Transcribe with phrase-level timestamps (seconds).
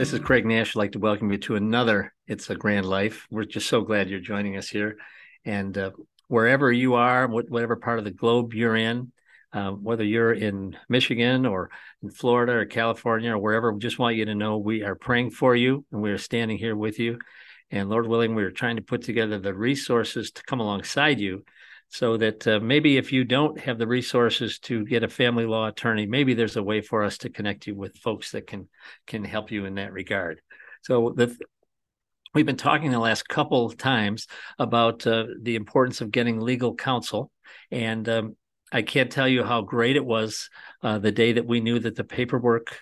[0.00, 0.74] this is Craig Nash.
[0.74, 3.26] I'd like to welcome you to another It's a Grand Life.
[3.30, 4.96] We're just so glad you're joining us here.
[5.44, 5.90] And uh,
[6.26, 9.12] wherever you are, whatever part of the globe you're in,
[9.52, 11.68] uh, whether you're in Michigan or
[12.02, 15.32] in Florida or California or wherever, we just want you to know we are praying
[15.32, 17.18] for you and we are standing here with you.
[17.70, 21.44] And Lord willing, we are trying to put together the resources to come alongside you
[21.90, 25.66] so that uh, maybe if you don't have the resources to get a family law
[25.66, 28.68] attorney maybe there's a way for us to connect you with folks that can
[29.06, 30.40] can help you in that regard.
[30.82, 31.36] So the
[32.32, 36.74] we've been talking the last couple of times about uh, the importance of getting legal
[36.74, 37.30] counsel.
[37.70, 38.36] And um,
[38.72, 40.48] i can't tell you how great it was
[40.82, 42.78] uh, the day that we knew that the paperwork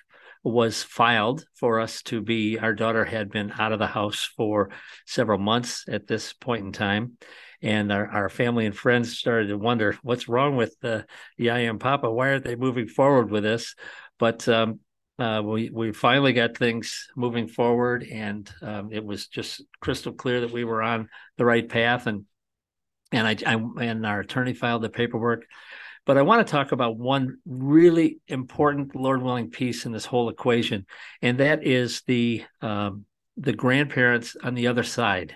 [0.49, 4.71] was filed for us to be our daughter had been out of the house for
[5.07, 7.17] several months at this point in time
[7.63, 11.03] and our, our family and friends started to wonder what's wrong with uh,
[11.37, 12.11] Yaya and Papa.
[12.11, 13.75] Why aren't they moving forward with this?
[14.19, 14.81] But um,
[15.19, 20.43] uh, we we finally got things moving forward, and um, it was just crystal clear
[20.43, 22.07] that we were on the right path.
[22.07, 22.25] And
[23.11, 25.45] and I, I and our attorney filed the paperwork.
[26.09, 30.31] But I want to talk about one really important, Lord willing, piece in this whole
[30.31, 30.87] equation,
[31.21, 33.05] and that is the um,
[33.37, 35.35] the grandparents on the other side.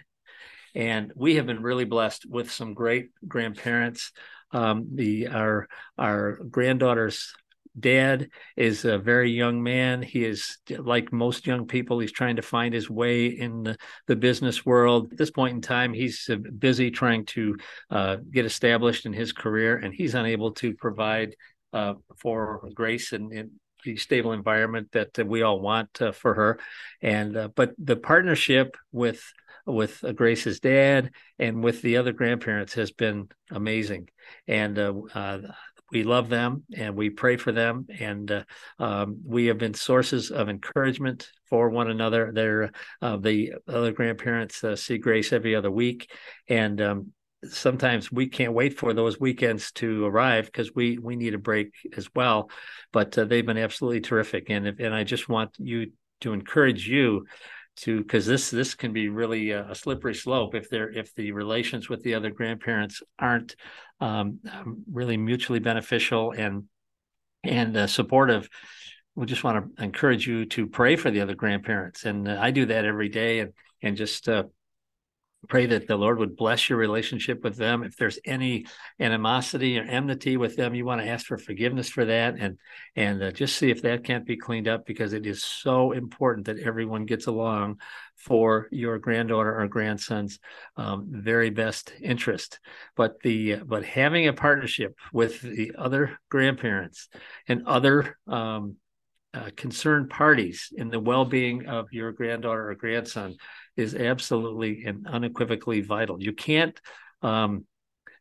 [0.74, 4.12] And we have been really blessed with some great grandparents.
[4.50, 7.34] Um, the our our granddaughter's
[7.78, 10.02] dad is a very young man.
[10.02, 11.98] He is like most young people.
[11.98, 15.12] He's trying to find his way in the, the business world.
[15.12, 17.56] At this point in time, he's busy trying to
[17.90, 21.34] uh, get established in his career, and he's unable to provide
[21.72, 23.50] uh, for Grace and, and
[23.84, 26.60] the stable environment that we all want uh, for her.
[27.00, 29.22] And uh, but the partnership with
[29.66, 34.08] with Grace's dad and with the other grandparents has been amazing.
[34.48, 35.38] And uh, uh,
[35.92, 37.86] we love them and we pray for them.
[38.00, 38.44] And uh,
[38.78, 42.32] um, we have been sources of encouragement for one another.
[42.34, 46.10] They're, uh, the other grandparents uh, see Grace every other week.
[46.48, 47.12] And um,
[47.44, 51.72] sometimes we can't wait for those weekends to arrive because we we need a break
[51.96, 52.48] as well
[52.92, 57.26] but uh, they've been absolutely terrific and and I just want you to encourage you
[57.74, 61.88] to because this this can be really a, slippery slope if they're if the relations
[61.88, 63.56] with the other grandparents aren't
[64.00, 64.40] um,
[64.90, 66.64] really mutually beneficial and
[67.44, 68.48] and uh, supportive.
[69.14, 72.50] We just want to encourage you to pray for the other grandparents and uh, i
[72.50, 73.52] do that every day and
[73.82, 74.44] and just uh,
[75.48, 77.82] pray that the Lord would bless your relationship with them.
[77.82, 78.66] If there's any
[79.00, 82.58] animosity or enmity with them, you want to ask for forgiveness for that, and
[82.94, 86.46] and uh, just see if that can't be cleaned up because it is so important
[86.46, 87.80] that everyone gets along
[88.16, 90.38] for your granddaughter or grandson's
[90.76, 92.60] um, very best interest.
[92.96, 97.08] But the but having a partnership with the other grandparents
[97.48, 98.76] and other um,
[99.34, 103.34] uh, concerned parties in the well-being of your granddaughter or grandson
[103.76, 106.22] is absolutely and unequivocally vital.
[106.22, 106.78] You can't
[107.22, 107.66] um,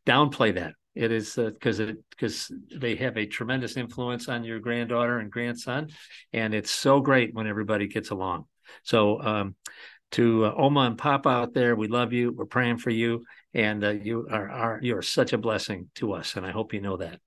[0.06, 0.75] downplay that.
[0.94, 5.31] It is because uh, it because they have a tremendous influence on your granddaughter and
[5.31, 5.89] grandson,
[6.34, 8.45] and it's so great when everybody gets along.
[8.84, 9.56] So, um,
[10.12, 12.32] to uh, Oma and Papa out there, we love you.
[12.32, 16.14] We're praying for you, and uh, you are, are you are such a blessing to
[16.14, 17.20] us, and I hope you know that.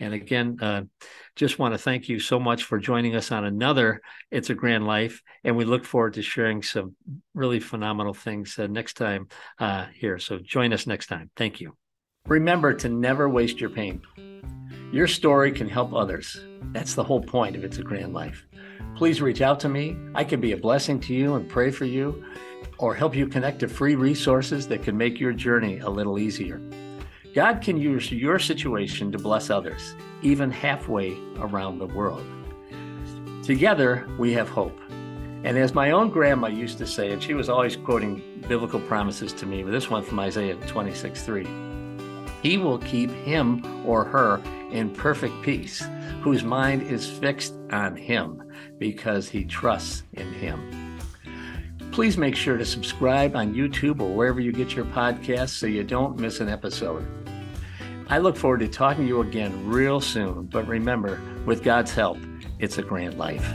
[0.00, 0.82] And again, uh,
[1.34, 4.00] just want to thank you so much for joining us on another
[4.30, 5.22] It's a Grand Life.
[5.42, 6.94] And we look forward to sharing some
[7.34, 9.28] really phenomenal things uh, next time
[9.58, 10.18] uh, here.
[10.18, 11.30] So join us next time.
[11.36, 11.76] Thank you.
[12.26, 14.02] Remember to never waste your pain.
[14.92, 16.38] Your story can help others.
[16.72, 18.47] That's the whole point of It's a Grand Life.
[18.96, 19.96] Please reach out to me.
[20.14, 22.24] I can be a blessing to you and pray for you
[22.78, 26.60] or help you connect to free resources that can make your journey a little easier.
[27.34, 32.26] God can use your situation to bless others, even halfway around the world.
[33.42, 34.78] Together, we have hope.
[35.44, 39.32] And as my own grandma used to say, and she was always quoting biblical promises
[39.34, 41.68] to me, but this one from Isaiah 26 3
[42.42, 44.40] He will keep him or her
[44.70, 45.84] in perfect peace,
[46.22, 48.42] whose mind is fixed on him
[48.78, 50.98] because he trusts in him.
[51.90, 55.82] Please make sure to subscribe on YouTube or wherever you get your podcasts so you
[55.82, 57.06] don't miss an episode.
[58.08, 62.18] I look forward to talking to you again real soon, but remember, with God's help,
[62.58, 63.46] it's a grand life.